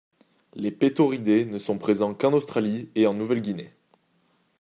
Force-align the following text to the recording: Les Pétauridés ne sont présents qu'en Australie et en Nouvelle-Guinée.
Les 0.55 0.71
Pétauridés 0.71 1.45
ne 1.45 1.59
sont 1.59 1.77
présents 1.77 2.15
qu'en 2.15 2.33
Australie 2.33 2.89
et 2.95 3.05
en 3.05 3.13
Nouvelle-Guinée. 3.13 3.71